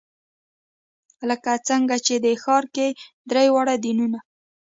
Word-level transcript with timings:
لکه 1.29 1.51
څنګه 1.67 1.95
چې 2.05 2.15
دې 2.23 2.33
ښار 2.43 2.63
کې 2.75 2.87
درې 3.29 3.47
واړه 3.53 3.75
دینونه. 3.83 4.19